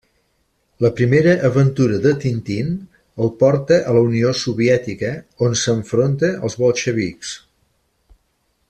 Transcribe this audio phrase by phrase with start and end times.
[0.85, 2.71] La primera aventura de Tintín
[3.27, 5.15] el porta a la Unió Soviètica,
[5.49, 7.37] on s'enfronta als bolxevics.